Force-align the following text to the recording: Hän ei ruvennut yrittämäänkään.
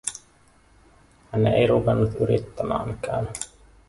Hän 1.31 1.47
ei 1.47 1.67
ruvennut 1.67 2.13
yrittämäänkään. 2.13 3.27